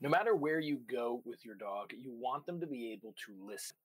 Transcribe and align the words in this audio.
No 0.00 0.08
matter 0.08 0.34
where 0.34 0.60
you 0.60 0.80
go 0.90 1.22
with 1.24 1.44
your 1.44 1.54
dog, 1.54 1.92
you 1.96 2.12
want 2.12 2.46
them 2.46 2.60
to 2.60 2.66
be 2.66 2.92
able 2.92 3.14
to 3.26 3.34
listen. 3.46 3.76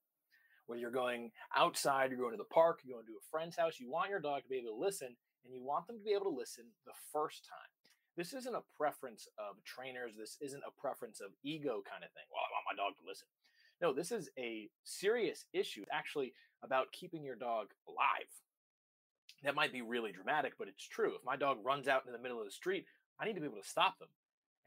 Whether 0.66 0.80
you're 0.80 0.90
going 0.90 1.32
outside, 1.56 2.10
you're 2.10 2.20
going 2.20 2.32
to 2.32 2.36
the 2.36 2.44
park, 2.44 2.80
you're 2.84 2.96
going 2.96 3.06
to 3.06 3.12
a 3.12 3.30
friend's 3.30 3.56
house, 3.56 3.80
you 3.80 3.90
want 3.90 4.10
your 4.10 4.20
dog 4.20 4.42
to 4.42 4.48
be 4.48 4.56
able 4.56 4.72
to 4.72 4.84
listen, 4.84 5.16
and 5.44 5.54
you 5.54 5.62
want 5.62 5.86
them 5.86 5.98
to 5.98 6.04
be 6.04 6.12
able 6.12 6.30
to 6.30 6.36
listen 6.36 6.64
the 6.86 6.92
first 7.12 7.44
time. 7.44 7.70
This 8.16 8.32
isn't 8.34 8.54
a 8.54 8.62
preference 8.76 9.28
of 9.38 9.62
trainers. 9.64 10.12
This 10.18 10.36
isn't 10.40 10.62
a 10.66 10.80
preference 10.80 11.20
of 11.20 11.30
ego 11.42 11.82
kind 11.88 12.04
of 12.04 12.10
thing. 12.10 12.24
Well, 12.30 12.42
I 12.42 12.52
want 12.52 12.76
my 12.76 12.82
dog 12.82 12.96
to 13.00 13.08
listen. 13.08 13.28
No, 13.80 13.94
this 13.94 14.12
is 14.12 14.28
a 14.38 14.68
serious 14.84 15.46
issue, 15.52 15.82
It's 15.82 15.90
actually, 15.92 16.34
about 16.62 16.92
keeping 16.92 17.24
your 17.24 17.36
dog 17.36 17.68
alive. 17.88 18.28
That 19.42 19.54
might 19.54 19.72
be 19.72 19.80
really 19.80 20.12
dramatic, 20.12 20.52
but 20.58 20.68
it's 20.68 20.86
true. 20.86 21.14
If 21.14 21.24
my 21.24 21.36
dog 21.36 21.64
runs 21.64 21.88
out 21.88 22.04
in 22.06 22.12
the 22.12 22.18
middle 22.18 22.38
of 22.38 22.44
the 22.44 22.50
street, 22.50 22.84
I 23.18 23.24
need 23.24 23.34
to 23.34 23.40
be 23.40 23.46
able 23.46 23.62
to 23.62 23.68
stop 23.68 23.98
them. 23.98 24.08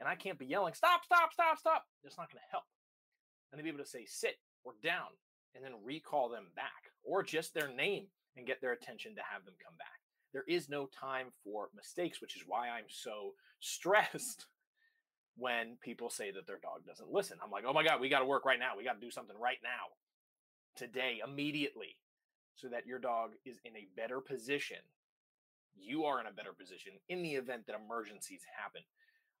And 0.00 0.08
I 0.08 0.16
can't 0.16 0.38
be 0.38 0.46
yelling, 0.46 0.74
stop, 0.74 1.04
stop, 1.04 1.32
stop, 1.32 1.58
stop. 1.58 1.84
That's 2.02 2.18
not 2.18 2.30
going 2.30 2.42
to 2.44 2.50
help. 2.50 2.64
I 3.52 3.56
need 3.56 3.62
to 3.62 3.64
be 3.64 3.70
able 3.70 3.84
to 3.84 3.90
say 3.90 4.04
sit 4.06 4.36
or 4.64 4.72
down 4.82 5.14
and 5.54 5.64
then 5.64 5.72
recall 5.84 6.28
them 6.28 6.46
back 6.56 6.90
or 7.04 7.22
just 7.22 7.54
their 7.54 7.68
name 7.68 8.06
and 8.36 8.46
get 8.46 8.60
their 8.60 8.72
attention 8.72 9.14
to 9.14 9.22
have 9.22 9.44
them 9.44 9.54
come 9.64 9.76
back. 9.78 9.86
There 10.32 10.44
is 10.48 10.68
no 10.68 10.86
time 10.86 11.28
for 11.44 11.68
mistakes, 11.74 12.20
which 12.20 12.36
is 12.36 12.42
why 12.46 12.68
I'm 12.68 12.88
so 12.88 13.34
stressed 13.60 14.46
when 15.36 15.76
people 15.80 16.10
say 16.10 16.30
that 16.32 16.46
their 16.46 16.58
dog 16.58 16.84
doesn't 16.86 17.10
listen. 17.12 17.38
I'm 17.42 17.50
like, 17.50 17.64
oh 17.66 17.72
my 17.72 17.84
God, 17.84 18.00
we 18.00 18.08
got 18.08 18.20
to 18.20 18.24
work 18.24 18.44
right 18.44 18.58
now. 18.58 18.76
We 18.76 18.84
got 18.84 19.00
to 19.00 19.06
do 19.06 19.10
something 19.10 19.36
right 19.38 19.58
now, 19.62 19.94
today, 20.76 21.20
immediately, 21.24 21.96
so 22.56 22.68
that 22.68 22.86
your 22.86 22.98
dog 22.98 23.32
is 23.44 23.58
in 23.64 23.76
a 23.76 23.88
better 23.96 24.20
position. 24.20 24.78
You 25.76 26.04
are 26.04 26.20
in 26.20 26.26
a 26.26 26.32
better 26.32 26.52
position 26.52 26.92
in 27.08 27.22
the 27.22 27.34
event 27.34 27.66
that 27.66 27.76
emergencies 27.76 28.42
happen. 28.56 28.82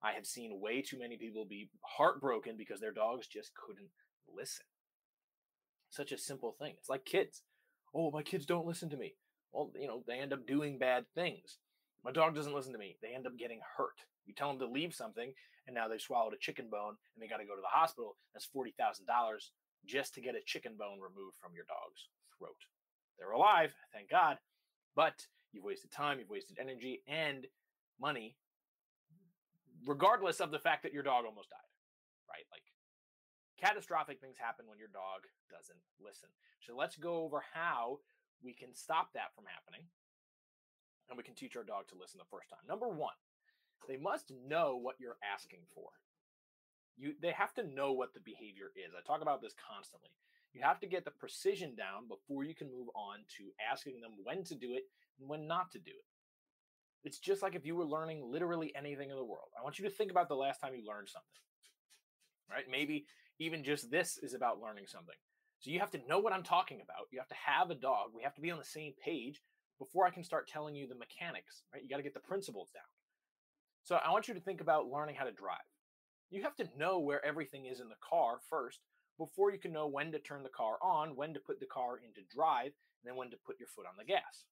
I 0.04 0.12
have 0.12 0.26
seen 0.26 0.60
way 0.60 0.82
too 0.82 0.98
many 0.98 1.16
people 1.16 1.46
be 1.46 1.70
heartbroken 1.80 2.56
because 2.58 2.78
their 2.80 2.92
dogs 2.92 3.26
just 3.26 3.52
couldn't 3.54 3.88
listen. 4.28 4.66
Such 5.88 6.12
a 6.12 6.18
simple 6.18 6.54
thing. 6.58 6.74
It's 6.78 6.90
like 6.90 7.06
kids. 7.06 7.42
Oh, 7.94 8.10
my 8.10 8.22
kids 8.22 8.44
don't 8.44 8.66
listen 8.66 8.90
to 8.90 8.96
me. 8.96 9.14
Well, 9.52 9.70
you 9.80 9.86
know, 9.86 10.02
they 10.06 10.18
end 10.18 10.32
up 10.32 10.46
doing 10.46 10.78
bad 10.78 11.06
things. 11.14 11.58
My 12.04 12.12
dog 12.12 12.34
doesn't 12.34 12.54
listen 12.54 12.72
to 12.72 12.78
me. 12.78 12.98
They 13.00 13.14
end 13.14 13.26
up 13.26 13.38
getting 13.38 13.60
hurt. 13.78 13.96
You 14.26 14.34
tell 14.34 14.48
them 14.48 14.58
to 14.58 14.66
leave 14.66 14.94
something, 14.94 15.32
and 15.66 15.74
now 15.74 15.88
they've 15.88 16.00
swallowed 16.00 16.34
a 16.34 16.38
chicken 16.38 16.68
bone 16.70 16.96
and 17.14 17.22
they 17.22 17.28
got 17.28 17.38
to 17.38 17.46
go 17.46 17.54
to 17.54 17.62
the 17.62 17.68
hospital. 17.68 18.16
That's 18.34 18.48
$40,000 18.54 19.00
just 19.86 20.14
to 20.14 20.20
get 20.20 20.34
a 20.34 20.44
chicken 20.44 20.72
bone 20.78 21.00
removed 21.00 21.36
from 21.40 21.52
your 21.54 21.64
dog's 21.64 22.08
throat. 22.36 22.56
They're 23.18 23.30
alive, 23.30 23.72
thank 23.92 24.10
God, 24.10 24.38
but 24.96 25.14
you've 25.52 25.64
wasted 25.64 25.92
time, 25.92 26.18
you've 26.18 26.30
wasted 26.30 26.58
energy 26.60 27.02
and 27.06 27.46
money, 28.00 28.36
regardless 29.86 30.40
of 30.40 30.50
the 30.50 30.58
fact 30.58 30.82
that 30.82 30.92
your 30.92 31.02
dog 31.02 31.24
almost 31.24 31.50
died, 31.50 31.72
right? 32.28 32.44
Like 32.50 32.64
catastrophic 33.60 34.20
things 34.20 34.36
happen 34.38 34.66
when 34.68 34.78
your 34.78 34.92
dog 34.92 35.28
doesn't 35.50 35.80
listen. 36.00 36.28
So 36.60 36.76
let's 36.76 36.96
go 36.96 37.22
over 37.22 37.42
how 37.52 38.00
we 38.42 38.52
can 38.52 38.74
stop 38.74 39.12
that 39.14 39.34
from 39.34 39.44
happening 39.46 39.86
and 41.08 41.16
we 41.16 41.24
can 41.24 41.34
teach 41.34 41.56
our 41.56 41.64
dog 41.64 41.88
to 41.88 41.98
listen 42.00 42.18
the 42.18 42.30
first 42.30 42.48
time. 42.48 42.64
Number 42.68 42.88
one, 42.88 43.16
they 43.88 43.96
must 43.96 44.32
know 44.48 44.76
what 44.80 44.96
you're 44.98 45.20
asking 45.20 45.68
for. 45.74 45.88
You, 46.96 47.14
they 47.20 47.32
have 47.32 47.52
to 47.54 47.66
know 47.66 47.92
what 47.92 48.14
the 48.14 48.20
behavior 48.20 48.70
is. 48.76 48.94
I 48.96 49.02
talk 49.04 49.20
about 49.20 49.42
this 49.42 49.54
constantly. 49.58 50.10
You 50.54 50.62
have 50.62 50.78
to 50.80 50.86
get 50.86 51.04
the 51.04 51.10
precision 51.10 51.74
down 51.74 52.06
before 52.06 52.44
you 52.44 52.54
can 52.54 52.70
move 52.70 52.88
on 52.94 53.26
to 53.36 53.50
asking 53.58 54.00
them 54.00 54.12
when 54.22 54.44
to 54.44 54.54
do 54.54 54.74
it 54.74 54.84
and 55.18 55.28
when 55.28 55.48
not 55.48 55.72
to 55.72 55.78
do 55.78 55.90
it. 55.90 56.06
It's 57.04 57.18
just 57.18 57.42
like 57.42 57.54
if 57.54 57.66
you 57.66 57.76
were 57.76 57.84
learning 57.84 58.30
literally 58.30 58.72
anything 58.74 59.10
in 59.10 59.16
the 59.16 59.24
world. 59.24 59.48
I 59.58 59.62
want 59.62 59.78
you 59.78 59.84
to 59.84 59.94
think 59.94 60.10
about 60.10 60.28
the 60.28 60.34
last 60.34 60.60
time 60.60 60.74
you 60.74 60.86
learned 60.86 61.08
something. 61.08 61.28
Right? 62.50 62.64
Maybe 62.70 63.06
even 63.38 63.64
just 63.64 63.90
this 63.90 64.18
is 64.22 64.34
about 64.34 64.60
learning 64.60 64.86
something. 64.86 65.14
So 65.60 65.70
you 65.70 65.80
have 65.80 65.90
to 65.92 66.06
know 66.08 66.18
what 66.18 66.32
I'm 66.32 66.42
talking 66.42 66.80
about. 66.82 67.08
You 67.10 67.18
have 67.18 67.28
to 67.28 67.34
have 67.34 67.70
a 67.70 67.74
dog. 67.74 68.10
We 68.14 68.22
have 68.22 68.34
to 68.34 68.40
be 68.40 68.50
on 68.50 68.58
the 68.58 68.64
same 68.64 68.92
page 69.02 69.40
before 69.78 70.06
I 70.06 70.10
can 70.10 70.24
start 70.24 70.48
telling 70.48 70.74
you 70.74 70.86
the 70.86 70.94
mechanics, 70.94 71.62
right? 71.72 71.82
You 71.82 71.88
got 71.88 71.96
to 71.96 72.02
get 72.02 72.14
the 72.14 72.20
principles 72.20 72.70
down. 72.72 72.84
So 73.82 73.96
I 73.96 74.10
want 74.10 74.28
you 74.28 74.34
to 74.34 74.40
think 74.40 74.60
about 74.60 74.90
learning 74.90 75.16
how 75.16 75.24
to 75.24 75.32
drive. 75.32 75.68
You 76.30 76.42
have 76.42 76.56
to 76.56 76.68
know 76.76 77.00
where 77.00 77.24
everything 77.24 77.66
is 77.66 77.80
in 77.80 77.88
the 77.88 78.00
car 78.00 78.38
first 78.48 78.80
before 79.18 79.52
you 79.52 79.58
can 79.58 79.72
know 79.72 79.86
when 79.86 80.10
to 80.12 80.18
turn 80.18 80.42
the 80.42 80.48
car 80.48 80.76
on, 80.82 81.16
when 81.16 81.34
to 81.34 81.40
put 81.40 81.60
the 81.60 81.66
car 81.66 81.98
into 81.98 82.20
drive, 82.34 82.72
and 82.72 83.04
then 83.04 83.16
when 83.16 83.30
to 83.30 83.36
put 83.44 83.58
your 83.58 83.68
foot 83.68 83.86
on 83.86 83.96
the 83.98 84.04
gas. 84.04 84.44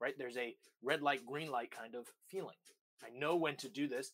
Right? 0.00 0.14
There's 0.18 0.36
a 0.36 0.54
red 0.82 1.02
light, 1.02 1.24
green 1.24 1.50
light 1.50 1.70
kind 1.70 1.94
of 1.94 2.06
feeling. 2.28 2.56
I 3.04 3.16
know 3.16 3.36
when 3.36 3.56
to 3.56 3.68
do 3.68 3.88
this 3.88 4.12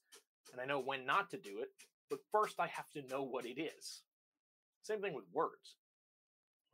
and 0.53 0.60
I 0.60 0.65
know 0.65 0.81
when 0.81 1.06
not 1.06 1.31
to 1.31 1.37
do 1.37 1.60
it, 1.60 1.70
but 2.10 2.20
first 2.31 2.60
I 2.60 2.66
have 2.66 2.91
to 2.91 3.06
know 3.09 3.22
what 3.22 3.47
it 3.47 3.60
is. 3.60 4.03
Same 4.82 5.00
thing 5.00 5.15
with 5.15 5.25
words. 5.32 5.76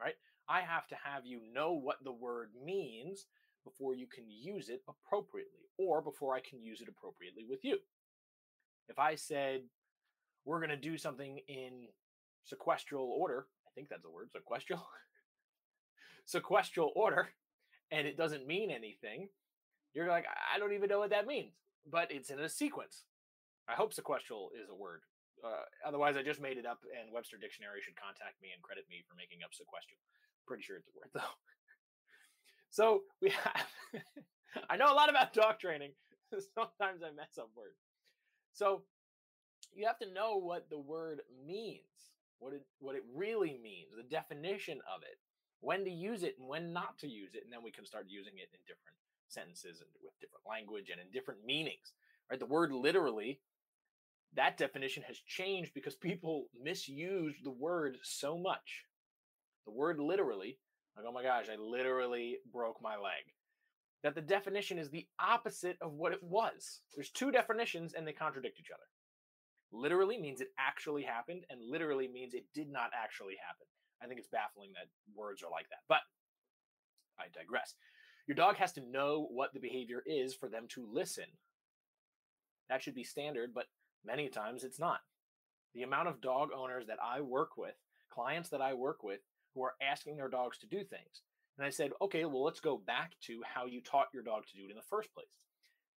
Right? 0.01 0.15
I 0.49 0.61
have 0.61 0.87
to 0.89 0.97
have 1.03 1.27
you 1.27 1.41
know 1.53 1.73
what 1.73 2.03
the 2.03 2.13
word 2.13 2.51
means 2.65 3.27
before 3.65 3.95
you 3.95 4.07
can 4.07 4.25
use 4.29 4.69
it 4.69 4.83
appropriately 4.89 5.69
or 5.79 6.01
before 6.01 6.35
I 6.35 6.41
can 6.41 6.63
use 6.63 6.81
it 6.81 6.89
appropriately 6.89 7.45
with 7.49 7.65
you. 7.65 7.79
If 8.89 8.99
I 8.99 9.15
said, 9.15 9.63
we're 10.45 10.61
going 10.61 10.71
to 10.71 10.77
do 10.77 10.97
something 10.97 11.41
in 11.47 11.89
sequestral 12.45 13.05
order, 13.05 13.47
I 13.67 13.71
think 13.75 13.89
that's 13.89 14.05
a 14.05 14.11
word, 14.11 14.31
sequestral, 14.33 14.81
sequestral 16.25 16.93
order, 16.97 17.29
and 17.91 18.06
it 18.06 18.16
doesn't 18.16 18.47
mean 18.47 18.71
anything, 18.71 19.28
you're 19.94 20.09
like, 20.09 20.26
I 20.26 20.59
don't 20.59 20.72
even 20.72 20.88
know 20.88 20.99
what 20.99 21.10
that 21.10 21.26
means, 21.26 21.54
but 21.91 22.12
it's 22.12 22.31
in 22.31 22.41
a 22.41 22.49
sequence. 22.49 23.04
I 23.69 23.75
hope 23.75 23.93
sequestral 23.93 24.50
is 24.54 24.69
a 24.71 24.75
word. 24.75 25.03
Uh, 25.44 25.65
otherwise, 25.87 26.16
I 26.16 26.22
just 26.22 26.41
made 26.41 26.59
it 26.59 26.66
up, 26.66 26.81
and 26.99 27.12
Webster 27.12 27.37
Dictionary 27.37 27.81
should 27.81 27.97
contact 27.97 28.41
me 28.43 28.49
and 28.53 28.62
credit 28.62 28.84
me 28.91 29.04
for 29.09 29.15
making 29.15 29.44
up 29.44 29.54
sequestral. 29.54 29.99
Pretty 30.47 30.62
sure 30.62 30.76
it's 30.76 30.88
a 30.88 30.97
word, 30.97 31.10
though. 31.15 31.34
So 32.71 33.03
we 33.22 33.31
have, 33.31 33.66
I 34.70 34.76
know 34.76 34.93
a 34.93 34.97
lot 34.97 35.10
about 35.10 35.32
dog 35.32 35.59
training. 35.59 35.93
Sometimes 36.55 37.03
I 37.03 37.15
mess 37.15 37.38
up 37.38 37.50
words. 37.56 37.78
So 38.53 38.82
you 39.75 39.87
have 39.87 39.99
to 40.00 40.12
know 40.12 40.37
what 40.37 40.69
the 40.70 40.78
word 40.78 41.20
means, 41.47 42.12
what 42.38 42.53
it 42.53 42.62
what 42.81 42.97
it 42.97 43.05
really 43.15 43.59
means, 43.62 43.91
the 43.97 44.03
definition 44.03 44.78
of 44.93 45.03
it, 45.03 45.19
when 45.61 45.85
to 45.85 45.91
use 45.91 46.23
it 46.23 46.37
and 46.39 46.49
when 46.49 46.73
not 46.73 46.99
to 46.99 47.09
use 47.09 47.35
it, 47.35 47.43
and 47.45 47.53
then 47.53 47.63
we 47.63 47.73
can 47.73 47.85
start 47.85 48.07
using 48.09 48.35
it 48.37 48.49
in 48.53 48.61
different 48.67 48.97
sentences 49.29 49.81
and 49.81 49.91
with 50.03 50.19
different 50.21 50.45
language 50.49 50.91
and 50.91 51.01
in 51.01 51.11
different 51.13 51.45
meanings. 51.45 51.93
Right? 52.31 52.39
The 52.39 52.47
word 52.47 52.73
literally, 52.73 53.41
that 54.35 54.57
definition 54.57 55.03
has 55.07 55.19
changed 55.19 55.73
because 55.75 55.95
people 56.01 56.47
misuse 56.63 57.35
the 57.43 57.51
word 57.51 57.99
so 58.03 58.39
much. 58.39 58.85
The 59.67 59.73
word 59.73 59.99
literally 59.99 60.59
like, 60.99 61.07
oh 61.09 61.13
my 61.13 61.23
gosh, 61.23 61.47
I 61.51 61.57
literally 61.57 62.39
broke 62.53 62.83
my 62.83 62.97
leg. 62.97 63.23
That 64.03 64.15
the 64.15 64.21
definition 64.21 64.79
is 64.79 64.91
the 64.91 65.07
opposite 65.21 65.77
of 65.81 65.93
what 65.93 66.13
it 66.13 66.23
was. 66.23 66.81
There's 66.95 67.11
two 67.11 67.31
definitions 67.31 67.95
and 67.95 68.07
they 68.07 68.13
contradict 68.13 68.59
each 68.59 68.73
other. 68.73 68.83
Literally 69.71 70.19
means 70.19 70.41
it 70.41 70.49
actually 70.59 71.03
happened, 71.03 71.45
and 71.51 71.61
literally 71.63 72.09
means 72.09 72.33
it 72.33 72.47
did 72.55 72.71
not 72.71 72.91
actually 72.95 73.35
happen. 73.47 73.67
I 74.03 74.07
think 74.07 74.19
it's 74.19 74.29
baffling 74.29 74.71
that 74.75 74.89
words 75.15 75.43
are 75.43 75.51
like 75.51 75.69
that, 75.71 75.83
but 75.89 76.01
I 77.19 77.25
digress. 77.35 77.75
Your 78.27 78.37
dog 78.37 78.57
has 78.57 78.73
to 78.75 78.91
know 78.91 79.27
what 79.31 79.53
the 79.53 79.61
behavior 79.61 80.03
is 80.07 80.35
for 80.35 80.49
them 80.49 80.67
to 80.71 80.87
listen. 80.91 81.25
That 82.69 82.83
should 82.83 82.95
be 82.95 83.05
standard, 83.05 83.53
but 83.55 83.67
many 84.05 84.29
times 84.29 84.65
it's 84.65 84.79
not. 84.79 85.01
The 85.75 85.83
amount 85.83 86.09
of 86.09 86.21
dog 86.21 86.51
owners 86.55 86.87
that 86.87 86.99
I 87.03 87.21
work 87.21 87.57
with, 87.57 87.75
clients 88.11 88.51
that 88.51 88.61
I 88.61 88.75
work 88.75 89.03
with, 89.03 89.21
who 89.55 89.63
are 89.63 89.75
asking 89.83 90.17
their 90.17 90.29
dogs 90.29 90.59
to 90.59 90.67
do 90.67 90.85
things. 90.85 91.23
And 91.57 91.67
I 91.67 91.71
said, 91.71 91.91
okay, 92.01 92.25
well, 92.25 92.45
let's 92.45 92.61
go 92.61 92.79
back 92.87 93.13
to 93.23 93.41
how 93.43 93.67
you 93.67 93.81
taught 93.81 94.09
your 94.15 94.23
dog 94.23 94.47
to 94.47 94.57
do 94.57 94.67
it 94.67 94.71
in 94.71 94.77
the 94.77 94.83
first 94.89 95.13
place. 95.13 95.27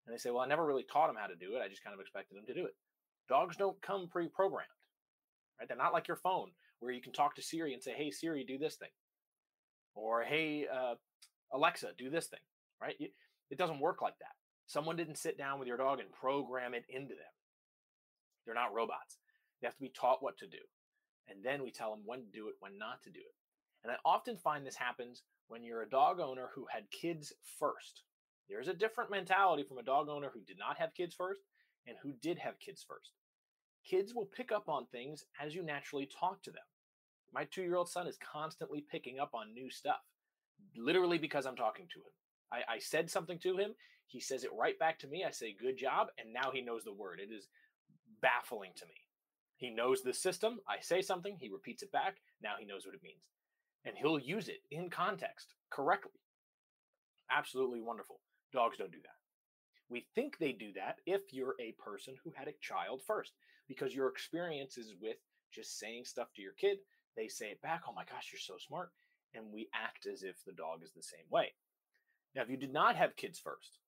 And 0.06 0.14
they 0.14 0.18
say, 0.18 0.30
well, 0.30 0.40
I 0.40 0.46
never 0.46 0.64
really 0.64 0.86
taught 0.90 1.08
them 1.08 1.16
how 1.20 1.26
to 1.26 1.36
do 1.36 1.56
it. 1.56 1.62
I 1.62 1.68
just 1.68 1.84
kind 1.84 1.94
of 1.94 2.00
expected 2.00 2.36
them 2.36 2.46
to 2.46 2.54
do 2.54 2.64
it. 2.64 2.74
Dogs 3.28 3.56
don't 3.56 3.80
come 3.82 4.08
pre 4.08 4.28
programmed, 4.28 4.70
right? 5.58 5.68
They're 5.68 5.76
not 5.76 5.92
like 5.92 6.08
your 6.08 6.16
phone 6.16 6.50
where 6.80 6.92
you 6.92 7.00
can 7.00 7.12
talk 7.12 7.36
to 7.36 7.42
Siri 7.42 7.72
and 7.72 7.82
say, 7.82 7.92
hey, 7.92 8.10
Siri, 8.10 8.44
do 8.44 8.58
this 8.58 8.76
thing. 8.76 8.88
Or, 9.94 10.22
hey, 10.22 10.66
uh, 10.72 10.94
Alexa, 11.52 11.90
do 11.98 12.10
this 12.10 12.26
thing, 12.26 12.40
right? 12.80 12.94
It 12.98 13.58
doesn't 13.58 13.80
work 13.80 14.02
like 14.02 14.18
that. 14.20 14.34
Someone 14.66 14.96
didn't 14.96 15.18
sit 15.18 15.36
down 15.36 15.58
with 15.58 15.68
your 15.68 15.76
dog 15.76 16.00
and 16.00 16.12
program 16.12 16.74
it 16.74 16.84
into 16.88 17.14
them. 17.14 17.32
They're 18.44 18.54
not 18.54 18.74
robots. 18.74 19.18
They 19.60 19.66
have 19.66 19.74
to 19.74 19.82
be 19.82 19.92
taught 19.94 20.22
what 20.22 20.38
to 20.38 20.46
do. 20.46 20.58
And 21.28 21.44
then 21.44 21.62
we 21.62 21.70
tell 21.70 21.90
them 21.90 22.02
when 22.04 22.20
to 22.20 22.30
do 22.32 22.48
it, 22.48 22.54
when 22.60 22.78
not 22.78 23.02
to 23.04 23.10
do 23.10 23.20
it. 23.20 23.34
And 23.82 23.92
I 23.92 23.96
often 24.04 24.36
find 24.36 24.66
this 24.66 24.76
happens 24.76 25.22
when 25.48 25.62
you're 25.62 25.82
a 25.82 25.90
dog 25.90 26.20
owner 26.20 26.50
who 26.54 26.66
had 26.70 26.90
kids 26.90 27.32
first. 27.58 28.02
There's 28.48 28.68
a 28.68 28.74
different 28.74 29.10
mentality 29.10 29.64
from 29.64 29.78
a 29.78 29.82
dog 29.82 30.08
owner 30.08 30.30
who 30.32 30.40
did 30.40 30.58
not 30.58 30.78
have 30.78 30.94
kids 30.94 31.14
first 31.14 31.40
and 31.86 31.96
who 32.02 32.12
did 32.22 32.38
have 32.38 32.58
kids 32.58 32.84
first. 32.86 33.12
Kids 33.88 34.14
will 34.14 34.26
pick 34.26 34.52
up 34.52 34.68
on 34.68 34.86
things 34.86 35.24
as 35.40 35.54
you 35.54 35.62
naturally 35.62 36.08
talk 36.18 36.42
to 36.42 36.50
them. 36.50 36.62
My 37.32 37.44
two 37.44 37.62
year 37.62 37.76
old 37.76 37.88
son 37.88 38.06
is 38.06 38.18
constantly 38.18 38.84
picking 38.90 39.18
up 39.18 39.30
on 39.34 39.54
new 39.54 39.70
stuff, 39.70 40.00
literally 40.76 41.18
because 41.18 41.46
I'm 41.46 41.56
talking 41.56 41.86
to 41.92 41.98
him. 42.00 42.12
I, 42.52 42.74
I, 42.74 42.78
said 42.78 43.08
something 43.08 43.38
to 43.40 43.56
him, 43.56 43.74
he 44.06 44.20
says 44.20 44.42
it 44.42 44.50
right 44.52 44.78
back 44.78 44.98
to 45.00 45.06
me. 45.06 45.24
I 45.24 45.30
say, 45.30 45.54
good 45.58 45.78
job. 45.78 46.08
And 46.18 46.32
now 46.32 46.50
he 46.52 46.60
knows 46.60 46.82
the 46.82 46.92
word. 46.92 47.20
It 47.20 47.32
is 47.32 47.48
baffling 48.20 48.72
to 48.76 48.86
me. 48.86 48.94
He 49.56 49.70
knows 49.70 50.02
the 50.02 50.12
system. 50.12 50.58
I 50.68 50.80
say 50.80 51.02
something, 51.02 51.36
he 51.38 51.48
repeats 51.48 51.82
it 51.82 51.92
back. 51.92 52.16
Now 52.42 52.54
he 52.58 52.66
knows 52.66 52.84
what 52.84 52.94
it 52.94 53.02
means. 53.02 53.22
And 53.84 53.94
he'll 53.96 54.18
use 54.18 54.48
it 54.48 54.62
in 54.70 54.90
context 54.90 55.54
correctly. 55.70 56.18
Absolutely 57.30 57.80
wonderful. 57.80 58.20
Dogs 58.52 58.78
don't 58.78 58.90
do 58.90 58.98
that. 59.02 59.20
We 59.88 60.06
think 60.14 60.38
they 60.38 60.52
do 60.52 60.72
that 60.74 60.96
if 61.06 61.32
you're 61.32 61.56
a 61.60 61.74
person 61.82 62.14
who 62.24 62.32
had 62.36 62.48
a 62.48 62.54
child 62.60 63.02
first, 63.06 63.32
because 63.70 63.94
your 63.94 64.08
experience 64.08 64.76
is 64.76 64.94
with 65.00 65.16
just 65.54 65.78
saying 65.78 66.04
stuff 66.04 66.26
to 66.34 66.42
your 66.42 66.54
kid. 66.58 66.78
They 67.16 67.28
say 67.28 67.46
it 67.46 67.62
back, 67.62 67.82
oh 67.88 67.92
my 67.94 68.02
gosh, 68.02 68.30
you're 68.32 68.40
so 68.40 68.56
smart. 68.58 68.90
And 69.32 69.44
we 69.54 69.68
act 69.72 70.06
as 70.12 70.24
if 70.24 70.34
the 70.44 70.52
dog 70.52 70.82
is 70.82 70.90
the 70.90 71.04
same 71.04 71.24
way. 71.30 71.52
Now, 72.34 72.42
if 72.42 72.50
you 72.50 72.56
did 72.56 72.72
not 72.72 72.96
have 72.96 73.14
kids 73.14 73.38
first 73.38 73.78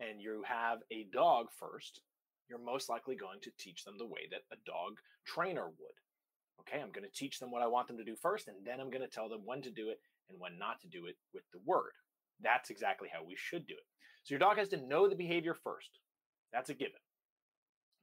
and 0.00 0.20
you 0.20 0.42
have 0.46 0.80
a 0.92 1.06
dog 1.14 1.46
first, 1.58 2.02
you're 2.46 2.58
most 2.58 2.90
likely 2.90 3.16
going 3.16 3.40
to 3.40 3.50
teach 3.58 3.84
them 3.84 3.96
the 3.96 4.04
way 4.04 4.28
that 4.30 4.44
a 4.52 4.60
dog 4.66 4.98
trainer 5.24 5.64
would. 5.64 5.96
Okay, 6.60 6.82
I'm 6.82 6.92
going 6.92 7.08
to 7.08 7.18
teach 7.18 7.38
them 7.38 7.50
what 7.50 7.62
I 7.62 7.66
want 7.68 7.88
them 7.88 7.96
to 7.96 8.04
do 8.04 8.16
first, 8.20 8.48
and 8.48 8.56
then 8.66 8.80
I'm 8.80 8.90
going 8.90 9.02
to 9.02 9.08
tell 9.08 9.30
them 9.30 9.40
when 9.46 9.62
to 9.62 9.70
do 9.70 9.88
it 9.88 10.00
and 10.28 10.38
when 10.38 10.58
not 10.58 10.80
to 10.82 10.88
do 10.88 11.06
it 11.06 11.16
with 11.32 11.44
the 11.54 11.60
word. 11.64 11.92
That's 12.42 12.68
exactly 12.68 13.08
how 13.10 13.24
we 13.24 13.34
should 13.36 13.66
do 13.66 13.74
it. 13.74 13.86
So 14.24 14.34
your 14.34 14.40
dog 14.40 14.58
has 14.58 14.68
to 14.68 14.86
know 14.86 15.08
the 15.08 15.16
behavior 15.16 15.54
first. 15.54 16.00
That's 16.52 16.68
a 16.68 16.74
given. 16.74 17.00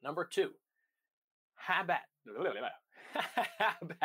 Number 0.04 0.25
two, 0.25 0.51
habit. 1.55 1.97
habit. 3.59 3.97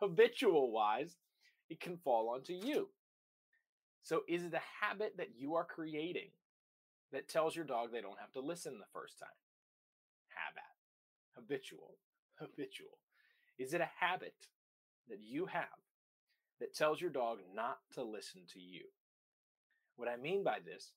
Habitual 0.00 0.72
wise, 0.72 1.16
it 1.70 1.80
can 1.80 1.96
fall 1.96 2.28
onto 2.28 2.52
you. 2.52 2.88
So 4.02 4.22
is 4.28 4.42
it 4.42 4.54
a 4.54 4.84
habit 4.84 5.14
that 5.18 5.36
you 5.36 5.54
are 5.54 5.64
creating 5.64 6.30
that 7.12 7.28
tells 7.28 7.54
your 7.54 7.64
dog 7.64 7.92
they 7.92 8.00
don't 8.00 8.18
have 8.18 8.32
to 8.32 8.40
listen 8.40 8.78
the 8.78 8.84
first 8.92 9.18
time? 9.18 9.28
Habit. 10.28 10.64
Habitual. 11.36 11.98
Habitual. 12.34 12.98
Is 13.58 13.74
it 13.74 13.80
a 13.80 13.88
habit 14.00 14.34
that 15.08 15.20
you 15.20 15.46
have 15.46 15.66
that 16.60 16.74
tells 16.74 17.00
your 17.00 17.10
dog 17.10 17.38
not 17.54 17.78
to 17.94 18.02
listen 18.02 18.42
to 18.54 18.60
you? 18.60 18.84
What 19.96 20.08
I 20.08 20.16
mean 20.16 20.42
by 20.42 20.58
this 20.64 20.92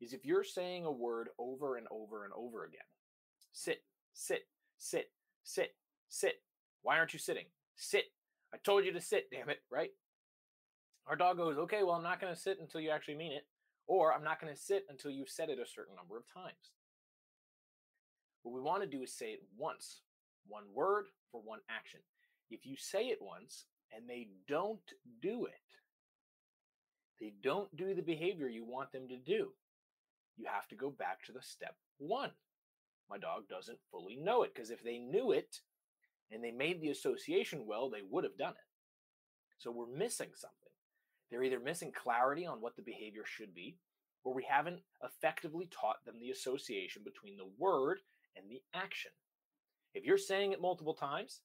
is 0.00 0.12
if 0.12 0.24
you're 0.24 0.44
saying 0.44 0.84
a 0.84 0.92
word 0.92 1.30
over 1.38 1.76
and 1.76 1.86
over 1.90 2.24
and 2.24 2.32
over 2.34 2.64
again, 2.64 2.80
sit, 3.52 3.82
sit, 4.18 4.48
sit, 4.76 5.10
sit, 5.44 5.76
sit. 6.08 6.42
Why 6.82 6.98
aren't 6.98 7.12
you 7.12 7.20
sitting? 7.20 7.44
Sit. 7.76 8.06
I 8.52 8.56
told 8.58 8.84
you 8.84 8.92
to 8.92 9.00
sit, 9.00 9.28
damn 9.32 9.48
it, 9.48 9.60
right? 9.70 9.90
Our 11.06 11.16
dog 11.16 11.36
goes, 11.38 11.56
okay, 11.56 11.82
well, 11.84 11.94
I'm 11.94 12.02
not 12.02 12.20
going 12.20 12.34
to 12.34 12.40
sit 12.40 12.58
until 12.60 12.80
you 12.80 12.90
actually 12.90 13.14
mean 13.14 13.32
it, 13.32 13.46
or 13.86 14.12
I'm 14.12 14.24
not 14.24 14.40
going 14.40 14.52
to 14.52 14.60
sit 14.60 14.84
until 14.90 15.10
you've 15.10 15.30
said 15.30 15.48
it 15.48 15.58
a 15.58 15.66
certain 15.66 15.94
number 15.94 16.18
of 16.18 16.24
times. 16.32 16.72
What 18.42 18.54
we 18.54 18.60
want 18.60 18.82
to 18.82 18.88
do 18.88 19.02
is 19.02 19.12
say 19.12 19.30
it 19.30 19.40
once, 19.56 20.02
one 20.46 20.64
word 20.74 21.06
for 21.30 21.40
one 21.40 21.60
action. 21.70 22.00
If 22.50 22.66
you 22.66 22.76
say 22.76 23.06
it 23.06 23.18
once 23.20 23.66
and 23.94 24.08
they 24.08 24.28
don't 24.48 24.80
do 25.22 25.46
it, 25.46 25.54
they 27.20 27.32
don't 27.42 27.74
do 27.76 27.94
the 27.94 28.02
behavior 28.02 28.48
you 28.48 28.64
want 28.64 28.92
them 28.92 29.08
to 29.08 29.16
do, 29.16 29.52
you 30.36 30.46
have 30.46 30.68
to 30.68 30.76
go 30.76 30.90
back 30.90 31.24
to 31.24 31.32
the 31.32 31.42
step 31.42 31.74
one. 31.98 32.30
My 33.10 33.18
dog 33.18 33.48
doesn't 33.48 33.78
fully 33.90 34.16
know 34.16 34.42
it 34.42 34.54
because 34.54 34.70
if 34.70 34.82
they 34.82 34.98
knew 34.98 35.32
it 35.32 35.60
and 36.30 36.44
they 36.44 36.50
made 36.50 36.80
the 36.80 36.90
association 36.90 37.64
well, 37.66 37.88
they 37.88 38.02
would 38.08 38.24
have 38.24 38.36
done 38.36 38.52
it. 38.52 38.68
So 39.58 39.70
we're 39.70 39.86
missing 39.86 40.28
something. 40.34 40.54
They're 41.30 41.42
either 41.42 41.60
missing 41.60 41.92
clarity 41.92 42.46
on 42.46 42.60
what 42.60 42.76
the 42.76 42.82
behavior 42.82 43.24
should 43.24 43.54
be, 43.54 43.76
or 44.24 44.34
we 44.34 44.44
haven't 44.48 44.80
effectively 45.02 45.68
taught 45.70 46.04
them 46.04 46.16
the 46.20 46.30
association 46.30 47.02
between 47.04 47.36
the 47.36 47.50
word 47.58 48.00
and 48.36 48.48
the 48.48 48.60
action. 48.74 49.10
If 49.94 50.04
you're 50.04 50.18
saying 50.18 50.52
it 50.52 50.60
multiple 50.60 50.94
times, 50.94 51.40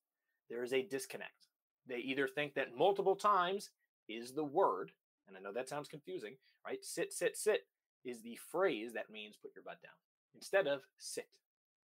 there 0.49 0.63
is 0.63 0.73
a 0.73 0.87
disconnect. 0.87 1.47
They 1.87 1.97
either 1.97 2.27
think 2.27 2.53
that 2.53 2.77
multiple 2.77 3.15
times 3.15 3.71
is 4.07 4.33
the 4.33 4.43
word, 4.43 4.91
and 5.27 5.35
I 5.35 5.39
know 5.39 5.53
that 5.53 5.69
sounds 5.69 5.87
confusing, 5.87 6.35
right? 6.65 6.83
Sit, 6.83 7.13
sit, 7.13 7.37
sit 7.37 7.61
is 8.05 8.21
the 8.21 8.37
phrase 8.51 8.93
that 8.93 9.09
means 9.09 9.37
put 9.41 9.55
your 9.55 9.63
butt 9.63 9.81
down 9.81 9.91
instead 10.35 10.67
of 10.67 10.81
sit 10.97 11.27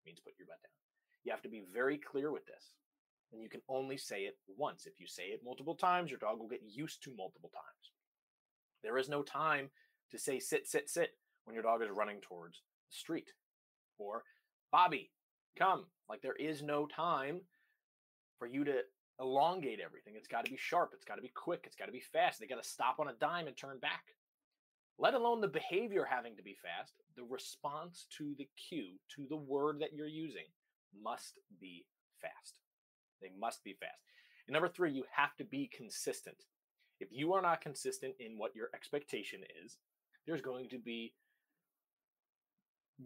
means 0.06 0.20
put 0.20 0.34
your 0.38 0.48
butt 0.48 0.62
down. 0.62 0.72
You 1.24 1.32
have 1.32 1.42
to 1.42 1.50
be 1.50 1.64
very 1.74 1.98
clear 1.98 2.32
with 2.32 2.46
this. 2.46 2.74
And 3.34 3.42
you 3.42 3.50
can 3.50 3.62
only 3.68 3.98
say 3.98 4.22
it 4.22 4.38
once. 4.58 4.86
If 4.86 5.00
you 5.00 5.08
say 5.08 5.24
it 5.24 5.42
multiple 5.44 5.76
times, 5.76 6.12
your 6.12 6.20
dog 6.20 6.40
will 6.40 6.48
get 6.48 6.62
used 6.64 7.04
to 7.04 7.16
multiple 7.18 7.52
times. 7.54 7.92
There 8.84 8.98
is 8.98 9.10
no 9.10 9.24
time 9.24 9.70
to 10.12 10.20
say 10.20 10.40
sit, 10.40 10.68
sit, 10.68 10.90
sit 10.90 11.10
when 11.46 11.56
your 11.56 11.64
dog 11.64 11.82
is 11.82 11.90
running 11.90 12.22
towards 12.22 12.62
the 12.90 12.96
street. 12.96 13.32
Or, 13.98 14.24
Bobby, 14.72 15.12
come. 15.58 15.86
Like 16.08 16.22
there 16.22 16.36
is 16.36 16.62
no 16.62 16.86
time 16.86 17.42
for 18.38 18.48
you 18.48 18.64
to 18.66 18.82
elongate 19.20 19.80
everything. 19.84 20.14
It's 20.16 20.28
got 20.28 20.46
to 20.46 20.52
be 20.52 20.58
sharp. 20.58 20.92
It's 20.94 21.06
got 21.06 21.16
to 21.16 21.22
be 21.22 21.32
quick. 21.34 21.64
It's 21.66 21.76
got 21.76 21.86
to 21.86 21.92
be 21.92 22.04
fast. 22.14 22.40
They 22.40 22.48
got 22.48 22.62
to 22.62 22.70
stop 22.70 23.00
on 23.00 23.08
a 23.08 23.14
dime 23.14 23.48
and 23.48 23.58
turn 23.58 23.80
back. 23.80 24.04
Let 24.98 25.14
alone 25.14 25.42
the 25.42 25.48
behavior 25.48 26.08
having 26.10 26.36
to 26.38 26.44
be 26.44 26.56
fast, 26.62 26.94
the 27.18 27.24
response 27.24 28.08
to 28.18 28.34
the 28.38 28.48
cue, 28.70 28.94
to 29.16 29.26
the 29.30 29.36
word 29.36 29.80
that 29.82 29.94
you're 29.94 30.08
using, 30.08 30.46
must 31.04 31.40
be 31.60 31.86
fast. 32.22 32.60
They 33.22 33.32
must 33.38 33.64
be 33.64 33.74
fast. 33.74 34.02
And 34.48 34.54
number 34.54 34.70
three, 34.70 34.92
you 34.92 35.04
have 35.12 35.36
to 35.38 35.44
be 35.44 35.70
consistent. 35.76 36.38
If 37.00 37.10
you 37.12 37.34
are 37.34 37.42
not 37.42 37.62
consistent 37.62 38.16
in 38.20 38.38
what 38.38 38.56
your 38.56 38.70
expectation 38.74 39.42
is, 39.66 39.78
there's 40.26 40.42
going 40.42 40.70
to 40.70 40.80
be 40.80 41.14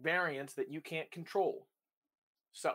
variance 0.00 0.54
that 0.54 0.70
you 0.70 0.80
can't 0.80 1.10
control. 1.10 1.66
So, 2.52 2.74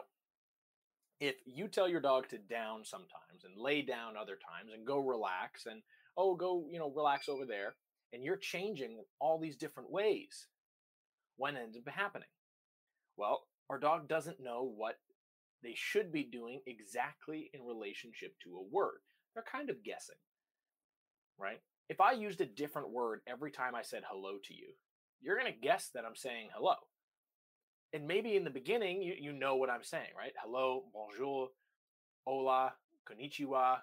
if 1.21 1.35
you 1.45 1.67
tell 1.69 1.87
your 1.87 2.01
dog 2.01 2.27
to 2.29 2.37
down 2.37 2.83
sometimes 2.83 3.45
and 3.45 3.57
lay 3.57 3.81
down 3.81 4.17
other 4.17 4.35
times 4.35 4.73
and 4.73 4.85
go 4.85 4.97
relax 4.99 5.65
and 5.65 5.81
oh 6.17 6.35
go 6.35 6.65
you 6.69 6.77
know 6.77 6.91
relax 6.93 7.29
over 7.29 7.45
there 7.45 7.75
and 8.13 8.23
you're 8.23 8.37
changing 8.37 9.03
all 9.19 9.39
these 9.39 9.55
different 9.55 9.91
ways 9.91 10.47
when 11.37 11.57
ends 11.57 11.77
up 11.77 11.87
happening 11.87 12.27
well 13.17 13.47
our 13.69 13.79
dog 13.79 14.07
doesn't 14.07 14.43
know 14.43 14.71
what 14.75 14.95
they 15.63 15.73
should 15.75 16.11
be 16.11 16.23
doing 16.23 16.61
exactly 16.67 17.49
in 17.53 17.61
relationship 17.65 18.33
to 18.43 18.57
a 18.57 18.75
word 18.75 18.99
they're 19.33 19.43
kind 19.51 19.69
of 19.69 19.83
guessing 19.83 20.15
right 21.39 21.61
if 21.89 21.99
i 21.99 22.11
used 22.11 22.41
a 22.41 22.45
different 22.45 22.89
word 22.89 23.21
every 23.27 23.51
time 23.51 23.75
i 23.75 23.81
said 23.81 24.03
hello 24.09 24.37
to 24.43 24.53
you 24.53 24.69
you're 25.21 25.39
going 25.39 25.51
to 25.51 25.59
guess 25.59 25.89
that 25.93 26.05
i'm 26.05 26.15
saying 26.15 26.47
hello 26.55 26.75
and 27.95 28.05
maybe 28.05 28.35
in 28.35 28.43
the 28.43 28.49
beginning 28.49 29.01
you, 29.01 29.13
you 29.17 29.31
know 29.31 29.55
what 29.55 29.69
I'm 29.69 29.83
saying, 29.83 30.09
right? 30.17 30.33
Hello, 30.43 30.83
bonjour, 30.93 31.49
hola, 32.25 32.73
konnichiwa. 33.09 33.77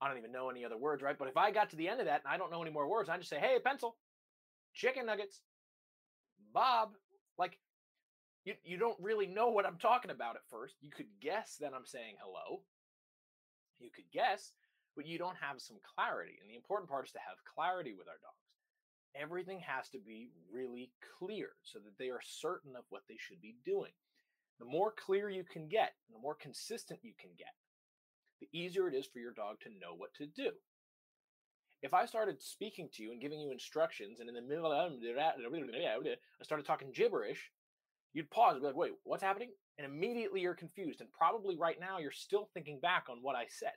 I 0.00 0.08
don't 0.08 0.18
even 0.18 0.32
know 0.32 0.50
any 0.50 0.64
other 0.64 0.76
words, 0.76 1.02
right? 1.02 1.18
But 1.18 1.28
if 1.28 1.36
I 1.36 1.50
got 1.50 1.70
to 1.70 1.76
the 1.76 1.88
end 1.88 2.00
of 2.00 2.06
that 2.06 2.22
and 2.24 2.32
I 2.32 2.36
don't 2.36 2.50
know 2.50 2.62
any 2.62 2.70
more 2.70 2.88
words, 2.88 3.08
I 3.08 3.16
just 3.16 3.30
say, 3.30 3.38
hey, 3.38 3.58
pencil, 3.64 3.96
chicken 4.74 5.06
nuggets, 5.06 5.40
Bob. 6.52 6.90
Like 7.38 7.58
you, 8.44 8.54
you 8.62 8.76
don't 8.76 9.00
really 9.00 9.26
know 9.26 9.50
what 9.50 9.66
I'm 9.66 9.78
talking 9.78 10.10
about 10.10 10.36
at 10.36 10.46
first. 10.50 10.74
You 10.80 10.90
could 10.90 11.08
guess 11.20 11.56
that 11.60 11.72
I'm 11.74 11.86
saying 11.86 12.16
hello. 12.20 12.62
You 13.80 13.90
could 13.94 14.10
guess, 14.12 14.52
but 14.96 15.06
you 15.06 15.18
don't 15.18 15.36
have 15.40 15.60
some 15.60 15.78
clarity. 15.94 16.38
And 16.40 16.50
the 16.50 16.56
important 16.56 16.90
part 16.90 17.06
is 17.06 17.12
to 17.12 17.18
have 17.18 17.36
clarity 17.54 17.94
with 17.96 18.08
our 18.08 18.20
dogs 18.22 18.44
everything 19.14 19.60
has 19.60 19.88
to 19.90 19.98
be 19.98 20.28
really 20.52 20.90
clear 21.18 21.50
so 21.62 21.78
that 21.78 21.96
they 21.98 22.10
are 22.10 22.20
certain 22.22 22.74
of 22.76 22.84
what 22.90 23.02
they 23.08 23.16
should 23.18 23.40
be 23.40 23.56
doing. 23.64 23.92
The 24.58 24.64
more 24.64 24.92
clear 24.92 25.30
you 25.30 25.44
can 25.44 25.68
get, 25.68 25.92
the 26.12 26.18
more 26.18 26.34
consistent 26.34 27.00
you 27.02 27.12
can 27.18 27.30
get, 27.38 27.54
the 28.52 28.58
easier 28.58 28.88
it 28.88 28.94
is 28.94 29.06
for 29.06 29.18
your 29.18 29.32
dog 29.32 29.60
to 29.60 29.68
know 29.70 29.94
what 29.96 30.14
to 30.14 30.26
do. 30.26 30.50
If 31.82 31.92
I 31.92 32.06
started 32.06 32.40
speaking 32.40 32.88
to 32.94 33.02
you 33.02 33.12
and 33.12 33.20
giving 33.20 33.40
you 33.40 33.50
instructions, 33.50 34.20
and 34.20 34.28
in 34.28 34.34
the 34.34 34.42
middle 34.42 34.72
of 34.72 34.92
it, 35.02 36.18
I 36.40 36.44
started 36.44 36.66
talking 36.66 36.92
gibberish, 36.94 37.50
you'd 38.14 38.30
pause 38.30 38.54
and 38.54 38.62
be 38.62 38.66
like, 38.68 38.76
wait, 38.76 38.92
what's 39.04 39.22
happening? 39.22 39.50
And 39.76 39.86
immediately 39.86 40.40
you're 40.40 40.54
confused. 40.54 41.00
And 41.00 41.12
probably 41.12 41.56
right 41.58 41.78
now 41.78 41.98
you're 41.98 42.10
still 42.10 42.48
thinking 42.54 42.80
back 42.80 43.06
on 43.10 43.18
what 43.20 43.36
I 43.36 43.46
said. 43.48 43.72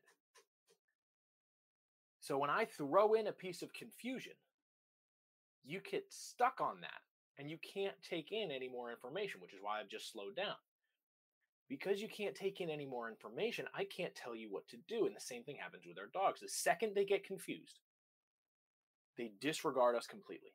So 2.19 2.37
when 2.37 2.49
I 2.49 2.65
throw 2.65 3.13
in 3.13 3.27
a 3.27 3.31
piece 3.31 3.61
of 3.61 3.73
confusion, 3.73 4.33
you 5.65 5.81
get 5.91 6.05
stuck 6.09 6.61
on 6.61 6.81
that 6.81 7.01
and 7.37 7.49
you 7.49 7.57
can't 7.73 7.95
take 8.07 8.31
in 8.31 8.51
any 8.51 8.69
more 8.69 8.91
information, 8.91 9.41
which 9.41 9.53
is 9.53 9.59
why 9.61 9.79
I've 9.79 9.89
just 9.89 10.11
slowed 10.11 10.35
down. 10.35 10.55
Because 11.69 12.01
you 12.01 12.07
can't 12.07 12.35
take 12.35 12.61
in 12.61 12.69
any 12.69 12.85
more 12.85 13.09
information, 13.09 13.65
I 13.75 13.83
can't 13.83 14.15
tell 14.15 14.35
you 14.35 14.49
what 14.49 14.67
to 14.69 14.77
do. 14.87 15.05
And 15.05 15.15
the 15.15 15.19
same 15.19 15.43
thing 15.43 15.57
happens 15.59 15.83
with 15.85 15.97
our 15.97 16.07
dogs. 16.13 16.39
The 16.39 16.47
second 16.47 16.93
they 16.95 17.03
get 17.03 17.25
confused, 17.25 17.79
they 19.17 19.31
disregard 19.41 19.95
us 19.95 20.07
completely. 20.07 20.53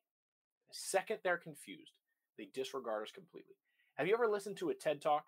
The 0.70 0.76
second 0.76 1.18
they're 1.22 1.36
confused, 1.36 1.92
they 2.38 2.48
disregard 2.54 3.02
us 3.02 3.12
completely. 3.12 3.56
Have 3.96 4.06
you 4.06 4.14
ever 4.14 4.26
listened 4.26 4.56
to 4.58 4.70
a 4.70 4.74
TED 4.74 5.02
talk? 5.02 5.26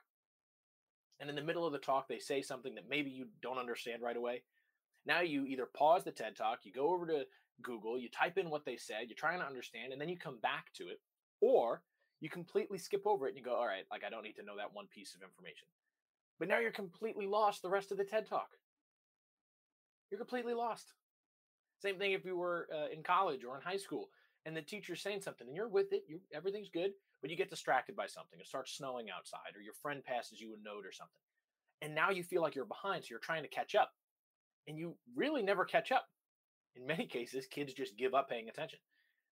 And 1.21 1.29
in 1.29 1.37
the 1.37 1.43
middle 1.43 1.67
of 1.67 1.73
the 1.73 1.79
talk, 1.79 2.09
they 2.09 2.19
say 2.19 2.41
something 2.41 2.75
that 2.75 2.89
maybe 2.89 3.11
you 3.11 3.27
don't 3.43 3.59
understand 3.59 4.03
right 4.03 4.17
away. 4.17 4.43
Now 5.07 5.21
you 5.21 5.45
either 5.45 5.67
pause 5.67 6.03
the 6.03 6.11
TED 6.11 6.35
talk, 6.35 6.61
you 6.63 6.73
go 6.73 6.95
over 6.95 7.07
to 7.07 7.27
Google, 7.63 7.99
you 7.99 8.09
type 8.09 8.39
in 8.39 8.51
what 8.51 8.65
they 8.65 8.77
said, 8.77 9.05
you're 9.09 9.17
trying 9.17 9.41
to 9.41 9.47
understand, 9.47 9.93
and 9.93 10.01
then 10.01 10.09
you 10.09 10.17
come 10.17 10.39
back 10.39 10.73
to 10.75 10.89
it, 10.89 11.01
or 11.41 11.83
you 12.25 12.31
completely 12.31 12.79
skip 12.79 13.07
over 13.07 13.27
it 13.27 13.33
and 13.33 13.39
you 13.39 13.45
go, 13.45 13.55
all 13.55 13.67
right, 13.67 13.85
like 13.91 14.03
I 14.03 14.09
don't 14.09 14.23
need 14.23 14.37
to 14.37 14.43
know 14.43 14.57
that 14.57 14.73
one 14.73 14.87
piece 14.87 15.15
of 15.15 15.21
information. 15.21 15.69
But 16.39 16.49
now 16.49 16.59
you're 16.59 16.71
completely 16.71 17.27
lost 17.27 17.61
the 17.61 17.69
rest 17.69 17.93
of 17.93 17.99
the 17.99 18.05
TED 18.05 18.27
Talk. 18.27 18.49
You're 20.11 20.19
completely 20.19 20.55
lost. 20.55 20.95
Same 21.83 21.99
thing 21.99 22.13
if 22.13 22.25
you 22.25 22.35
were 22.35 22.67
uh, 22.75 22.87
in 22.91 23.03
college 23.03 23.45
or 23.45 23.57
in 23.57 23.63
high 23.63 23.77
school 23.77 24.09
and 24.47 24.57
the 24.57 24.63
teacher's 24.63 25.03
saying 25.03 25.21
something 25.21 25.47
and 25.47 25.55
you're 25.55 25.69
with 25.69 25.93
it, 25.93 26.05
you 26.09 26.19
everything's 26.33 26.71
good, 26.71 26.93
but 27.21 27.29
you 27.29 27.37
get 27.37 27.51
distracted 27.51 27.95
by 27.95 28.07
something. 28.07 28.41
It 28.41 28.47
starts 28.47 28.73
snowing 28.73 29.11
outside 29.11 29.55
or 29.55 29.61
your 29.61 29.75
friend 29.75 30.03
passes 30.03 30.41
you 30.41 30.55
a 30.55 30.65
note 30.65 30.87
or 30.87 30.93
something. 30.93 31.21
And 31.83 31.95
now 31.95 32.09
you 32.09 32.23
feel 32.23 32.41
like 32.41 32.55
you're 32.55 32.65
behind, 32.65 33.05
so 33.05 33.09
you're 33.11 33.19
trying 33.19 33.43
to 33.43 33.51
catch 33.51 33.75
up. 33.75 33.93
And 34.67 34.79
you 34.79 34.97
really 35.15 35.43
never 35.43 35.67
catch 35.67 35.93
up. 35.93 36.07
In 36.75 36.87
many 36.87 37.05
cases, 37.19 37.47
kids 37.47 37.75
just 37.75 37.99
give 37.99 38.15
up 38.15 38.31
paying 38.31 38.49
attention. 38.49 38.79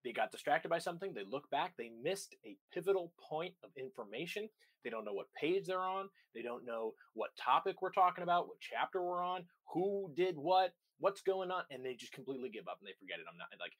They 0.03 0.13
got 0.13 0.31
distracted 0.31 0.69
by 0.69 0.79
something, 0.79 1.13
they 1.13 1.23
look 1.29 1.49
back, 1.49 1.73
they 1.77 1.91
missed 2.03 2.35
a 2.45 2.55
pivotal 2.73 3.11
point 3.19 3.53
of 3.63 3.71
information. 3.77 4.47
They 4.83 4.89
don't 4.89 5.03
know 5.03 5.13
what 5.13 5.27
page 5.39 5.65
they're 5.65 5.81
on, 5.81 6.09
they 6.33 6.41
don't 6.41 6.65
know 6.65 6.93
what 7.13 7.35
topic 7.35 7.81
we're 7.81 7.91
talking 7.91 8.23
about, 8.23 8.47
what 8.47 8.59
chapter 8.59 9.01
we're 9.01 9.23
on, 9.23 9.43
who 9.73 10.11
did 10.15 10.37
what, 10.37 10.73
what's 10.99 11.21
going 11.21 11.51
on, 11.51 11.63
and 11.71 11.83
they 11.83 11.93
just 11.93 12.13
completely 12.13 12.49
give 12.49 12.67
up 12.67 12.77
and 12.79 12.87
they 12.87 12.93
forget 12.99 13.19
it. 13.19 13.25
I'm 13.29 13.37
not 13.37 13.47
like 13.59 13.73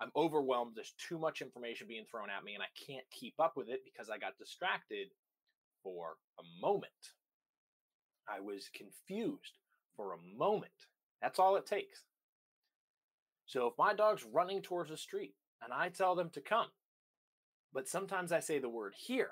I'm 0.00 0.10
overwhelmed. 0.16 0.72
There's 0.74 0.94
too 0.98 1.18
much 1.18 1.42
information 1.42 1.86
being 1.86 2.04
thrown 2.10 2.30
at 2.30 2.44
me, 2.44 2.54
and 2.54 2.62
I 2.62 2.66
can't 2.86 3.04
keep 3.10 3.34
up 3.38 3.56
with 3.56 3.68
it 3.68 3.82
because 3.84 4.10
I 4.10 4.18
got 4.18 4.38
distracted 4.38 5.08
for 5.82 6.16
a 6.38 6.42
moment. 6.60 6.92
I 8.28 8.40
was 8.40 8.70
confused 8.74 9.58
for 9.96 10.14
a 10.14 10.38
moment. 10.38 10.72
That's 11.22 11.38
all 11.38 11.56
it 11.56 11.66
takes. 11.66 12.04
So 13.46 13.66
if 13.66 13.74
my 13.78 13.94
dog's 13.94 14.24
running 14.24 14.62
towards 14.62 14.90
the 14.90 14.96
street 14.96 15.34
and 15.64 15.72
I 15.72 15.88
tell 15.88 16.14
them 16.14 16.30
to 16.30 16.40
come, 16.40 16.68
but 17.72 17.88
sometimes 17.88 18.32
I 18.32 18.40
say 18.40 18.58
the 18.58 18.68
word 18.68 18.92
here, 18.96 19.30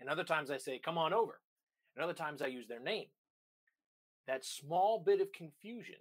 and 0.00 0.08
other 0.08 0.24
times 0.24 0.50
I 0.50 0.58
say 0.58 0.78
come 0.78 0.98
on 0.98 1.12
over, 1.12 1.40
and 1.94 2.04
other 2.04 2.12
times 2.12 2.42
I 2.42 2.46
use 2.46 2.66
their 2.66 2.80
name, 2.80 3.06
that 4.26 4.44
small 4.44 4.98
bit 4.98 5.20
of 5.20 5.32
confusion 5.32 6.00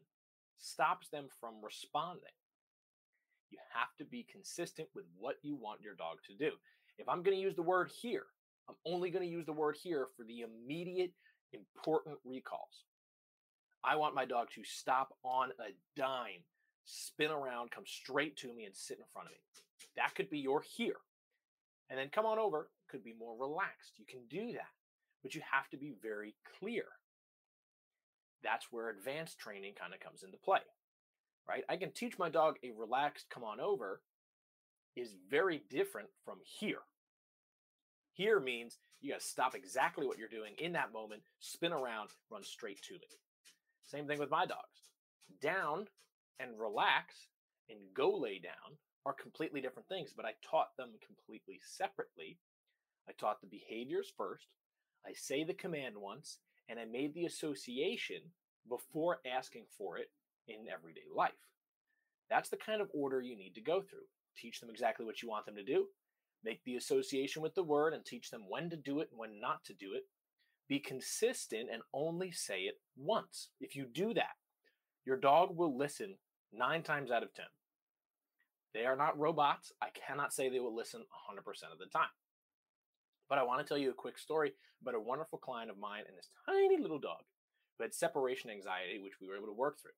stops 0.58 1.10
them 1.10 1.28
from 1.40 1.56
responding. 1.62 2.24
You 3.52 3.60
have 3.74 3.96
to 4.00 4.06
be 4.06 4.26
consistent 4.32 4.88
with 4.96 5.06
what 5.18 5.36
you 5.44 5.56
want 5.56 5.82
your 5.82 5.96
dog 5.96 6.18
to 6.28 6.36
do. 6.36 6.52
If 6.98 7.08
I'm 7.08 7.22
going 7.22 7.38
to 7.38 7.42
use 7.42 7.56
the 7.56 7.62
word 7.62 7.92
here, 8.02 8.26
I'm 8.68 8.76
only 8.86 9.12
going 9.12 9.26
to 9.26 9.32
use 9.32 9.46
the 9.46 9.54
word 9.54 9.76
here 9.82 10.08
for 10.16 10.24
the 10.24 10.42
immediate 10.42 11.12
important 11.52 12.18
recalls. 12.26 12.86
I 13.84 13.98
want 13.98 14.16
my 14.16 14.26
dog 14.26 14.48
to 14.56 14.64
stop 14.64 15.14
on 15.24 15.50
a 15.60 15.74
dime, 16.00 16.44
spin 16.86 17.32
around, 17.32 17.72
come 17.72 17.86
straight 17.86 18.38
to 18.38 18.54
me, 18.54 18.66
and 18.66 18.76
sit 18.76 19.00
in 19.00 19.06
front 19.12 19.28
of 19.28 19.34
me. 19.34 19.40
That 19.96 20.16
could 20.16 20.30
be 20.30 20.40
your 20.40 20.62
here. 20.62 20.98
And 21.90 22.00
then 22.00 22.10
come 22.10 22.26
on 22.26 22.40
over 22.40 22.70
could 22.90 23.04
be 23.04 23.14
more 23.18 23.36
relaxed. 23.38 23.98
You 23.98 24.06
can 24.06 24.22
do 24.30 24.54
that, 24.54 24.72
but 25.22 25.36
you 25.36 25.42
have 25.52 25.70
to 25.70 25.78
be 25.78 25.94
very 26.02 26.36
clear. 26.60 26.86
That's 28.44 28.72
where 28.72 28.90
advanced 28.90 29.40
training 29.40 29.74
kind 29.80 29.94
of 29.94 30.00
comes 30.00 30.24
into 30.24 30.38
play, 30.38 30.60
right? 31.48 31.64
I 31.70 31.78
can 31.78 31.92
teach 31.92 32.20
my 32.20 32.30
dog 32.30 32.58
a 32.64 32.72
relaxed 32.78 33.28
come 33.30 33.44
on 33.44 33.60
over 33.60 34.02
is 34.96 35.16
very 35.30 35.64
different 35.70 36.10
from 36.24 36.38
here. 36.44 36.82
Here 38.12 38.40
means 38.40 38.78
you 39.02 39.12
got 39.12 39.22
to 39.22 39.26
stop 39.26 39.56
exactly 39.56 40.06
what 40.06 40.18
you're 40.18 40.28
doing 40.28 40.54
in 40.60 40.74
that 40.74 40.94
moment, 40.94 41.24
spin 41.40 41.74
around, 41.74 42.10
run 42.30 42.44
straight 42.44 42.82
to 42.84 42.94
me. 42.94 43.08
Same 43.86 44.08
thing 44.08 44.20
with 44.20 44.30
my 44.30 44.46
dogs. 44.46 44.92
Down 45.42 45.88
and 46.40 46.60
relax 46.60 47.28
and 47.70 47.80
go 47.96 48.18
lay 48.18 48.40
down 48.40 48.78
are 49.06 49.14
completely 49.14 49.62
different 49.62 49.88
things, 49.88 50.14
but 50.16 50.26
I 50.26 50.34
taught 50.50 50.76
them 50.78 50.92
completely 51.06 51.60
separately. 51.64 52.38
I 53.08 53.12
taught 53.14 53.42
the 53.42 53.48
behaviors 53.48 54.12
first. 54.16 54.48
I 55.06 55.14
say 55.14 55.44
the 55.44 55.54
command 55.54 55.96
once, 55.98 56.40
and 56.70 56.80
I 56.80 56.86
made 56.86 57.14
the 57.14 57.26
association 57.26 58.22
before 58.70 59.20
asking 59.26 59.66
for 59.78 59.98
it 59.98 60.10
in 60.48 60.68
everyday 60.72 61.02
life. 61.14 61.32
That's 62.30 62.50
the 62.50 62.58
kind 62.58 62.82
of 62.82 62.90
order 62.94 63.22
you 63.22 63.36
need 63.36 63.56
to 63.56 63.62
go 63.62 63.82
through. 63.82 64.08
Teach 64.38 64.62
them 64.62 64.70
exactly 64.70 65.06
what 65.06 65.22
you 65.22 65.30
want 65.30 65.46
them 65.46 65.56
to 65.56 65.64
do, 65.64 65.88
Make 66.44 66.64
the 66.66 66.76
association 66.76 67.42
with 67.42 67.56
the 67.56 67.64
word 67.64 67.94
and 67.94 68.06
teach 68.06 68.30
them 68.30 68.44
when 68.50 68.70
to 68.70 68.76
do 68.76 69.00
it 69.00 69.08
and 69.12 69.20
when 69.20 69.40
not 69.40 69.64
to 69.66 69.74
do 69.74 69.94
it. 69.94 70.04
Be 70.68 70.80
consistent 70.80 71.70
and 71.72 71.82
only 71.94 72.32
say 72.32 72.62
it 72.62 72.76
once. 72.98 73.50
If 73.62 73.76
you 73.76 73.86
do 73.86 74.14
that, 74.14 74.36
your 75.06 75.18
dog 75.18 75.56
will 75.56 75.78
listen 75.78 76.18
nine 76.54 76.84
times 76.84 77.12
out 77.12 77.24
of 77.24 77.34
10. 77.34 77.46
They 78.74 78.86
are 78.86 78.96
not 78.96 79.20
robots. 79.20 79.72
I 79.82 79.88
cannot 79.94 80.34
say 80.34 80.50
they 80.50 80.60
will 80.60 80.76
listen 80.76 81.02
100% 81.02 81.40
of 81.72 81.80
the 81.80 81.86
time. 81.86 82.14
But 83.30 83.38
I 83.38 83.44
want 83.44 83.62
to 83.62 83.68
tell 83.68 83.78
you 83.78 83.92
a 83.92 83.96
quick 83.96 84.18
story 84.18 84.54
about 84.82 84.96
a 84.96 85.00
wonderful 85.00 85.40
client 85.40 85.70
of 85.70 85.78
mine 85.78 86.04
and 86.08 86.18
this 86.18 86.30
tiny 86.46 86.78
little 86.82 87.00
dog 87.00 87.24
who 87.78 87.84
had 87.84 87.94
separation 87.94 88.50
anxiety, 88.50 89.00
which 89.00 89.20
we 89.22 89.28
were 89.28 89.38
able 89.38 89.48
to 89.48 89.54
work 89.54 89.80
through. 89.80 89.92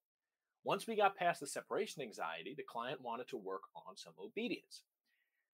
Once 0.63 0.87
we 0.87 0.95
got 0.95 1.15
past 1.15 1.39
the 1.39 1.47
separation 1.47 2.01
anxiety, 2.01 2.53
the 2.55 2.63
client 2.63 3.01
wanted 3.01 3.27
to 3.27 3.37
work 3.37 3.61
on 3.87 3.95
some 3.95 4.13
obedience. 4.19 4.81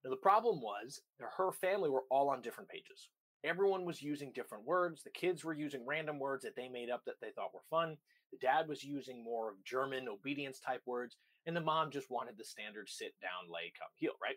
Now, 0.04 0.10
the 0.10 0.16
problem 0.16 0.62
was 0.62 1.02
that 1.20 1.30
her 1.38 1.52
family 1.52 1.90
were 1.90 2.06
all 2.10 2.30
on 2.30 2.42
different 2.42 2.70
pages. 2.70 3.10
Everyone 3.44 3.86
was 3.86 4.02
using 4.02 4.32
different 4.34 4.66
words. 4.66 5.04
The 5.04 5.10
kids 5.10 5.44
were 5.44 5.54
using 5.54 5.86
random 5.86 6.20
words 6.20 6.44
that 6.44 6.56
they 6.56 6.70
made 6.70 6.90
up 6.90 7.04
that 7.06 7.20
they 7.22 7.32
thought 7.32 7.54
were 7.54 7.62
fun. 7.70 7.98
The 8.32 8.38
dad 8.38 8.68
was 8.68 8.84
using 8.84 9.24
more 9.24 9.50
of 9.50 9.64
German 9.64 10.08
obedience 10.08 10.60
type 10.60 10.82
words. 10.86 11.18
And 11.46 11.56
the 11.56 11.62
mom 11.62 11.90
just 11.90 12.12
wanted 12.12 12.36
the 12.38 12.46
standard 12.46 12.88
sit 12.88 13.14
down, 13.22 13.52
lay, 13.52 13.74
come, 13.78 13.90
heel, 13.96 14.14
right? 14.22 14.36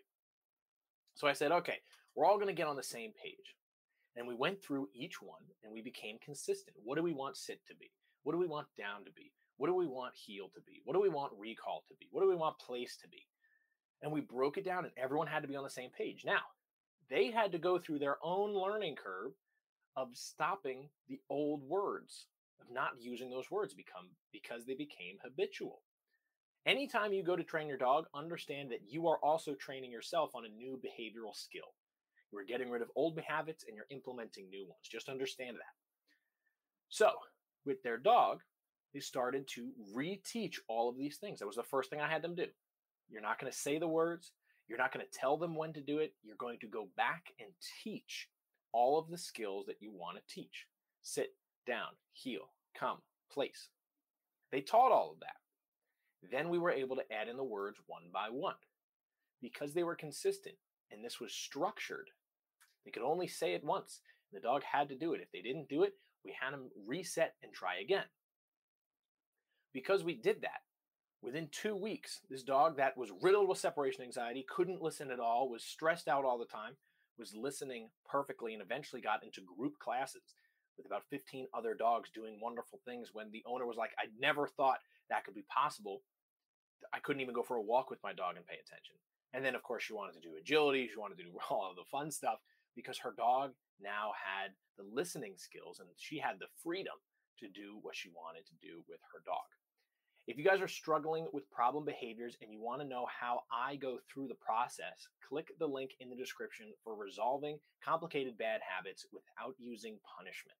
So 1.13 1.27
I 1.27 1.33
said, 1.33 1.51
okay, 1.51 1.77
we're 2.15 2.25
all 2.25 2.37
going 2.37 2.47
to 2.47 2.53
get 2.53 2.67
on 2.67 2.75
the 2.75 2.83
same 2.83 3.11
page. 3.21 3.55
And 4.15 4.27
we 4.27 4.33
went 4.33 4.63
through 4.63 4.89
each 4.95 5.21
one 5.21 5.43
and 5.63 5.71
we 5.71 5.81
became 5.81 6.17
consistent. 6.23 6.75
What 6.83 6.95
do 6.95 7.03
we 7.03 7.13
want 7.13 7.37
sit 7.37 7.59
to 7.67 7.75
be? 7.75 7.91
What 8.23 8.33
do 8.33 8.39
we 8.39 8.47
want 8.47 8.67
down 8.77 9.05
to 9.05 9.11
be? 9.11 9.31
What 9.57 9.67
do 9.67 9.75
we 9.75 9.87
want 9.87 10.15
heel 10.15 10.49
to 10.55 10.61
be? 10.61 10.81
What 10.83 10.93
do 10.93 11.01
we 11.01 11.09
want 11.09 11.33
recall 11.37 11.83
to 11.89 11.95
be? 11.99 12.07
What 12.11 12.21
do 12.21 12.29
we 12.29 12.35
want 12.35 12.57
place 12.59 12.97
to 13.01 13.07
be? 13.07 13.27
and 14.01 14.11
we 14.11 14.21
broke 14.21 14.57
it 14.57 14.65
down 14.65 14.85
and 14.85 14.93
everyone 14.97 15.27
had 15.27 15.41
to 15.41 15.47
be 15.47 15.55
on 15.55 15.63
the 15.63 15.69
same 15.69 15.89
page. 15.89 16.23
Now, 16.25 16.41
they 17.09 17.31
had 17.31 17.51
to 17.51 17.57
go 17.57 17.79
through 17.79 17.99
their 17.99 18.17
own 18.23 18.53
learning 18.53 18.95
curve 18.95 19.33
of 19.95 20.09
stopping 20.13 20.89
the 21.07 21.19
old 21.29 21.61
words, 21.63 22.27
of 22.59 22.73
not 22.73 22.91
using 22.99 23.29
those 23.29 23.51
words 23.51 23.73
become 23.73 24.09
because 24.31 24.65
they 24.65 24.73
became 24.73 25.17
habitual. 25.23 25.81
Anytime 26.65 27.13
you 27.13 27.23
go 27.23 27.35
to 27.35 27.43
train 27.43 27.67
your 27.67 27.77
dog, 27.77 28.05
understand 28.15 28.71
that 28.71 28.81
you 28.87 29.07
are 29.07 29.19
also 29.23 29.53
training 29.53 29.91
yourself 29.91 30.31
on 30.33 30.45
a 30.45 30.49
new 30.49 30.79
behavioral 30.83 31.35
skill. 31.35 31.75
You 32.31 32.39
are 32.39 32.43
getting 32.43 32.71
rid 32.71 32.81
of 32.81 32.89
old 32.95 33.19
habits 33.25 33.65
and 33.67 33.75
you're 33.75 33.85
implementing 33.91 34.49
new 34.49 34.63
ones. 34.63 34.89
Just 34.91 35.07
understand 35.07 35.57
that. 35.57 35.75
So, 36.89 37.11
with 37.65 37.83
their 37.83 37.97
dog, 37.97 38.41
they 38.93 38.99
started 38.99 39.47
to 39.49 39.69
reteach 39.95 40.55
all 40.67 40.89
of 40.89 40.97
these 40.97 41.17
things. 41.17 41.39
That 41.39 41.47
was 41.47 41.55
the 41.55 41.63
first 41.63 41.89
thing 41.89 42.01
I 42.01 42.09
had 42.09 42.21
them 42.21 42.35
do. 42.35 42.47
You're 43.09 43.21
not 43.21 43.39
going 43.39 43.51
to 43.51 43.57
say 43.57 43.77
the 43.77 43.87
words. 43.87 44.31
You're 44.67 44.77
not 44.77 44.93
going 44.93 45.05
to 45.05 45.19
tell 45.19 45.37
them 45.37 45.55
when 45.55 45.73
to 45.73 45.81
do 45.81 45.99
it. 45.99 46.13
You're 46.23 46.35
going 46.37 46.59
to 46.59 46.67
go 46.67 46.87
back 46.97 47.33
and 47.39 47.49
teach 47.83 48.27
all 48.71 48.99
of 48.99 49.09
the 49.09 49.17
skills 49.17 49.65
that 49.67 49.77
you 49.79 49.91
want 49.91 50.17
to 50.17 50.33
teach 50.33 50.65
sit, 51.01 51.35
down, 51.67 51.89
heel, 52.13 52.49
come, 52.77 52.97
place. 53.31 53.69
They 54.51 54.61
taught 54.61 54.91
all 54.91 55.11
of 55.11 55.19
that. 55.19 55.35
Then 56.31 56.49
we 56.49 56.57
were 56.57 56.71
able 56.71 56.95
to 56.95 57.13
add 57.13 57.27
in 57.27 57.37
the 57.37 57.43
words 57.43 57.77
one 57.85 58.03
by 58.11 58.29
one. 58.29 58.55
Because 59.41 59.73
they 59.73 59.83
were 59.83 59.95
consistent 59.95 60.55
and 60.91 61.03
this 61.03 61.19
was 61.19 61.31
structured, 61.31 62.09
they 62.83 62.91
could 62.91 63.03
only 63.03 63.27
say 63.27 63.53
it 63.53 63.63
once. 63.63 64.01
The 64.33 64.39
dog 64.39 64.63
had 64.63 64.89
to 64.89 64.95
do 64.95 65.13
it. 65.13 65.21
If 65.21 65.31
they 65.31 65.41
didn't 65.41 65.69
do 65.69 65.83
it, 65.83 65.93
we 66.23 66.35
had 66.39 66.53
them 66.53 66.69
reset 66.87 67.35
and 67.43 67.53
try 67.53 67.79
again. 67.79 68.05
Because 69.73 70.03
we 70.03 70.15
did 70.15 70.41
that, 70.41 70.61
Within 71.21 71.49
two 71.51 71.75
weeks, 71.75 72.21
this 72.29 72.43
dog 72.43 72.77
that 72.77 72.97
was 72.97 73.11
riddled 73.21 73.49
with 73.49 73.57
separation 73.57 74.03
anxiety, 74.03 74.45
couldn't 74.47 74.81
listen 74.81 75.09
at 75.09 75.19
all, 75.19 75.49
was 75.49 75.63
stressed 75.63 76.07
out 76.07 76.23
all 76.23 76.37
the 76.37 76.45
time, 76.45 76.77
was 77.17 77.33
listening 77.33 77.89
perfectly, 78.05 78.53
and 78.53 78.61
eventually 78.61 79.01
got 79.01 79.23
into 79.23 79.41
group 79.57 79.79
classes 79.79 80.35
with 80.77 80.85
about 80.85 81.03
15 81.09 81.47
other 81.53 81.73
dogs 81.73 82.09
doing 82.13 82.39
wonderful 82.41 82.79
things 82.85 83.09
when 83.13 83.31
the 83.31 83.43
owner 83.45 83.65
was 83.65 83.77
like, 83.77 83.91
I 83.97 84.05
never 84.19 84.47
thought 84.47 84.79
that 85.09 85.23
could 85.23 85.35
be 85.35 85.45
possible. 85.53 86.01
I 86.93 86.99
couldn't 86.99 87.21
even 87.21 87.33
go 87.33 87.43
for 87.43 87.55
a 87.55 87.61
walk 87.61 87.89
with 87.89 88.03
my 88.03 88.13
dog 88.13 88.35
and 88.35 88.45
pay 88.45 88.55
attention. 88.55 88.95
And 89.33 89.43
then, 89.43 89.55
of 89.55 89.63
course, 89.63 89.83
she 89.83 89.93
wanted 89.93 90.13
to 90.15 90.21
do 90.21 90.35
agility. 90.39 90.87
She 90.87 90.99
wanted 90.99 91.17
to 91.17 91.23
do 91.23 91.37
all 91.49 91.69
of 91.69 91.75
the 91.75 91.89
fun 91.89 92.11
stuff 92.11 92.39
because 92.75 92.99
her 92.99 93.13
dog 93.15 93.51
now 93.81 94.11
had 94.15 94.51
the 94.77 94.83
listening 94.83 95.35
skills 95.37 95.79
and 95.79 95.89
she 95.97 96.19
had 96.19 96.39
the 96.39 96.51
freedom 96.63 96.95
to 97.39 97.47
do 97.47 97.79
what 97.81 97.95
she 97.95 98.09
wanted 98.09 98.45
to 98.47 98.55
do 98.61 98.83
with 98.87 98.99
her 99.11 99.21
dog. 99.25 99.47
If 100.27 100.37
you 100.37 100.43
guys 100.43 100.59
are 100.59 100.67
struggling 100.67 101.27
with 101.33 101.49
problem 101.51 101.85
behaviors 101.85 102.35
and 102.41 102.51
you 102.51 102.59
want 102.59 102.81
to 102.81 102.87
know 102.87 103.05
how 103.07 103.43
I 103.51 103.75
go 103.75 103.99
through 104.11 104.27
the 104.27 104.35
process, 104.35 105.07
click 105.27 105.51
the 105.59 105.67
link 105.67 105.91
in 105.99 106.09
the 106.09 106.15
description 106.15 106.67
for 106.83 106.95
resolving 106.95 107.59
complicated 107.83 108.35
bad 108.37 108.61
habits 108.67 109.05
without 109.13 109.53
using 109.59 109.99
punishment. 110.17 110.57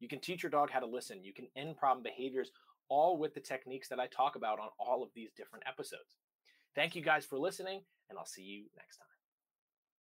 You 0.00 0.08
can 0.08 0.20
teach 0.20 0.42
your 0.42 0.50
dog 0.50 0.70
how 0.70 0.80
to 0.80 0.86
listen, 0.86 1.24
you 1.24 1.32
can 1.32 1.46
end 1.56 1.78
problem 1.78 2.02
behaviors, 2.02 2.50
all 2.90 3.16
with 3.16 3.32
the 3.32 3.40
techniques 3.40 3.88
that 3.88 4.00
I 4.00 4.06
talk 4.06 4.36
about 4.36 4.58
on 4.58 4.68
all 4.78 5.02
of 5.02 5.10
these 5.14 5.30
different 5.34 5.64
episodes. 5.66 6.16
Thank 6.74 6.94
you 6.94 7.02
guys 7.02 7.24
for 7.24 7.38
listening, 7.38 7.80
and 8.10 8.18
I'll 8.18 8.26
see 8.26 8.42
you 8.42 8.64
next 8.76 8.98
time. 8.98 9.19